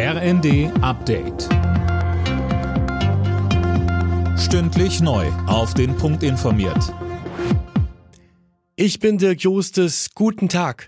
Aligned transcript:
RND 0.00 0.70
Update. 0.80 1.48
Stündlich 4.38 5.00
neu. 5.00 5.26
Auf 5.48 5.74
den 5.74 5.96
Punkt 5.96 6.22
informiert. 6.22 6.94
Ich 8.76 9.00
bin 9.00 9.18
Dirk 9.18 9.40
Justes. 9.40 10.10
Guten 10.14 10.48
Tag. 10.48 10.86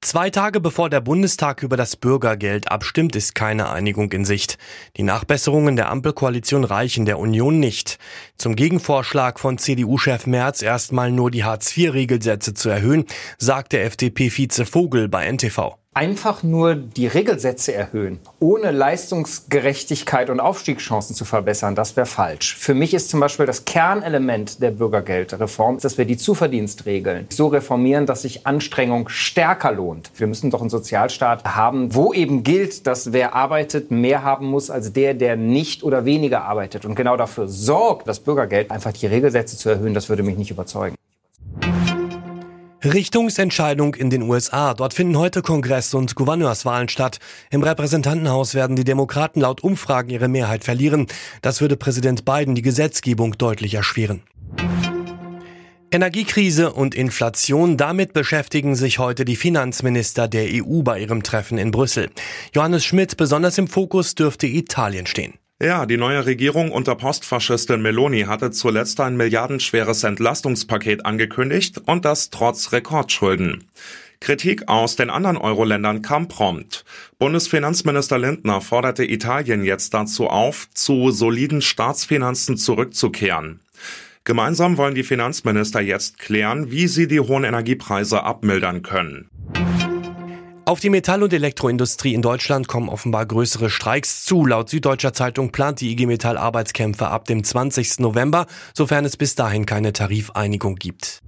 Zwei 0.00 0.30
Tage 0.30 0.60
bevor 0.60 0.88
der 0.88 1.02
Bundestag 1.02 1.62
über 1.62 1.76
das 1.76 1.96
Bürgergeld 1.96 2.72
abstimmt, 2.72 3.14
ist 3.14 3.34
keine 3.34 3.68
Einigung 3.68 4.10
in 4.12 4.24
Sicht. 4.24 4.56
Die 4.96 5.02
Nachbesserungen 5.02 5.76
der 5.76 5.90
Ampelkoalition 5.90 6.64
reichen 6.64 7.04
der 7.04 7.18
Union 7.18 7.60
nicht. 7.60 7.98
Zum 8.38 8.56
Gegenvorschlag 8.56 9.38
von 9.38 9.58
CDU-Chef 9.58 10.26
Merz 10.26 10.62
erstmal 10.62 11.12
nur 11.12 11.30
die 11.30 11.44
Hartz-IV-Regelsätze 11.44 12.54
zu 12.54 12.70
erhöhen, 12.70 13.04
sagte 13.36 13.80
FDP-Vize 13.80 14.64
Vogel 14.64 15.10
bei 15.10 15.30
NTV 15.30 15.76
einfach 15.98 16.44
nur 16.44 16.76
die 16.76 17.08
Regelsätze 17.08 17.74
erhöhen, 17.74 18.20
ohne 18.38 18.70
Leistungsgerechtigkeit 18.70 20.30
und 20.30 20.38
Aufstiegschancen 20.38 21.16
zu 21.16 21.24
verbessern, 21.24 21.74
das 21.74 21.96
wäre 21.96 22.06
falsch. 22.06 22.54
Für 22.54 22.72
mich 22.72 22.94
ist 22.94 23.10
zum 23.10 23.18
Beispiel 23.18 23.46
das 23.46 23.64
Kernelement 23.64 24.62
der 24.62 24.70
Bürgergeldreform, 24.70 25.80
dass 25.80 25.98
wir 25.98 26.04
die 26.04 26.16
Zuverdienstregeln 26.16 27.26
so 27.30 27.48
reformieren, 27.48 28.06
dass 28.06 28.22
sich 28.22 28.46
Anstrengung 28.46 29.08
stärker 29.08 29.72
lohnt. 29.72 30.12
Wir 30.14 30.28
müssen 30.28 30.52
doch 30.52 30.60
einen 30.60 30.70
Sozialstaat 30.70 31.44
haben, 31.56 31.92
wo 31.92 32.12
eben 32.12 32.44
gilt, 32.44 32.86
dass 32.86 33.12
wer 33.12 33.34
arbeitet, 33.34 33.90
mehr 33.90 34.22
haben 34.22 34.46
muss 34.46 34.70
als 34.70 34.92
der, 34.92 35.14
der 35.14 35.34
nicht 35.34 35.82
oder 35.82 36.04
weniger 36.04 36.44
arbeitet. 36.44 36.84
Und 36.84 36.94
genau 36.94 37.16
dafür 37.16 37.48
sorgt 37.48 38.06
das 38.06 38.20
Bürgergeld, 38.20 38.70
einfach 38.70 38.92
die 38.92 39.08
Regelsätze 39.08 39.56
zu 39.56 39.68
erhöhen, 39.68 39.94
das 39.94 40.08
würde 40.08 40.22
mich 40.22 40.38
nicht 40.38 40.52
überzeugen. 40.52 40.94
Richtungsentscheidung 42.84 43.94
in 43.94 44.10
den 44.10 44.22
USA. 44.22 44.74
Dort 44.74 44.94
finden 44.94 45.18
heute 45.18 45.42
Kongress- 45.42 45.94
und 45.94 46.14
Gouverneurswahlen 46.14 46.88
statt. 46.88 47.18
Im 47.50 47.62
Repräsentantenhaus 47.62 48.54
werden 48.54 48.76
die 48.76 48.84
Demokraten 48.84 49.40
laut 49.40 49.62
Umfragen 49.62 50.10
ihre 50.10 50.28
Mehrheit 50.28 50.64
verlieren. 50.64 51.06
Das 51.42 51.60
würde 51.60 51.76
Präsident 51.76 52.24
Biden 52.24 52.54
die 52.54 52.62
Gesetzgebung 52.62 53.36
deutlich 53.36 53.74
erschweren. 53.74 54.22
Energiekrise 55.90 56.72
und 56.72 56.94
Inflation, 56.94 57.78
damit 57.78 58.12
beschäftigen 58.12 58.76
sich 58.76 58.98
heute 58.98 59.24
die 59.24 59.36
Finanzminister 59.36 60.28
der 60.28 60.46
EU 60.62 60.82
bei 60.82 61.00
ihrem 61.00 61.22
Treffen 61.22 61.56
in 61.56 61.70
Brüssel. 61.70 62.10
Johannes 62.54 62.84
Schmidt, 62.84 63.16
besonders 63.16 63.56
im 63.56 63.68
Fokus 63.68 64.14
dürfte 64.14 64.46
Italien 64.46 65.06
stehen. 65.06 65.34
Ja, 65.60 65.86
die 65.86 65.96
neue 65.96 66.24
Regierung 66.24 66.70
unter 66.70 66.94
Postfaschistin 66.94 67.82
Meloni 67.82 68.22
hatte 68.22 68.52
zuletzt 68.52 69.00
ein 69.00 69.16
milliardenschweres 69.16 70.04
Entlastungspaket 70.04 71.04
angekündigt 71.04 71.80
und 71.84 72.04
das 72.04 72.30
trotz 72.30 72.70
Rekordschulden. 72.70 73.64
Kritik 74.20 74.68
aus 74.68 74.94
den 74.94 75.10
anderen 75.10 75.36
Euro-Ländern 75.36 76.00
kam 76.00 76.28
prompt. 76.28 76.84
Bundesfinanzminister 77.18 78.18
Lindner 78.18 78.60
forderte 78.60 79.04
Italien 79.04 79.64
jetzt 79.64 79.94
dazu 79.94 80.28
auf, 80.28 80.68
zu 80.74 81.10
soliden 81.10 81.60
Staatsfinanzen 81.60 82.56
zurückzukehren. 82.56 83.58
Gemeinsam 84.22 84.76
wollen 84.76 84.94
die 84.94 85.02
Finanzminister 85.02 85.80
jetzt 85.80 86.20
klären, 86.20 86.70
wie 86.70 86.86
sie 86.86 87.08
die 87.08 87.20
hohen 87.20 87.44
Energiepreise 87.44 88.22
abmildern 88.22 88.82
können. 88.82 89.28
Auf 90.68 90.80
die 90.80 90.90
Metall- 90.90 91.22
und 91.22 91.32
Elektroindustrie 91.32 92.12
in 92.12 92.20
Deutschland 92.20 92.68
kommen 92.68 92.90
offenbar 92.90 93.24
größere 93.24 93.70
Streiks 93.70 94.26
zu. 94.26 94.44
Laut 94.44 94.68
Süddeutscher 94.68 95.14
Zeitung 95.14 95.50
plant 95.50 95.80
die 95.80 95.90
IG 95.92 96.04
Metall 96.04 96.36
Arbeitskämpfe 96.36 97.08
ab 97.08 97.24
dem 97.24 97.42
20. 97.42 98.00
November, 98.00 98.44
sofern 98.74 99.06
es 99.06 99.16
bis 99.16 99.34
dahin 99.34 99.64
keine 99.64 99.94
Tarifeinigung 99.94 100.74
gibt. 100.74 101.22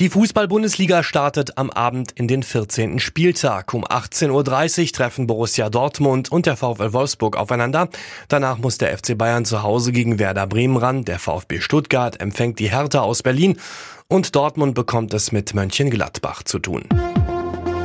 Die 0.00 0.08
Fußball-Bundesliga 0.08 1.04
startet 1.04 1.56
am 1.56 1.70
Abend 1.70 2.10
in 2.10 2.26
den 2.26 2.42
14. 2.42 2.98
Spieltag. 2.98 3.72
Um 3.72 3.84
18.30 3.84 4.80
Uhr 4.80 4.86
treffen 4.88 5.28
Borussia 5.28 5.70
Dortmund 5.70 6.32
und 6.32 6.46
der 6.46 6.56
VfL 6.56 6.92
Wolfsburg 6.92 7.36
aufeinander. 7.36 7.90
Danach 8.26 8.58
muss 8.58 8.76
der 8.76 8.98
FC 8.98 9.16
Bayern 9.16 9.44
zu 9.44 9.62
Hause 9.62 9.92
gegen 9.92 10.18
Werder 10.18 10.48
Bremen 10.48 10.78
ran. 10.78 11.04
Der 11.04 11.20
VfB 11.20 11.60
Stuttgart 11.60 12.20
empfängt 12.20 12.58
die 12.58 12.72
Hertha 12.72 13.02
aus 13.02 13.22
Berlin 13.22 13.56
und 14.08 14.34
Dortmund 14.34 14.74
bekommt 14.74 15.14
es 15.14 15.30
mit 15.30 15.54
Mönchengladbach 15.54 16.42
zu 16.42 16.58
tun. 16.58 16.88